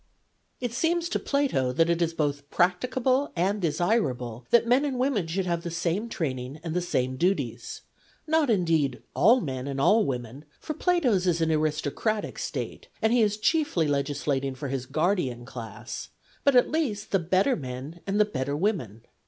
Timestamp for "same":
5.69-6.09, 6.81-7.17